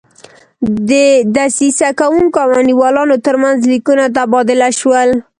[0.89, 0.91] د
[1.35, 5.09] دسیسه کوونکو او انډیوالانو ترمنځ لیکونه تبادله شول.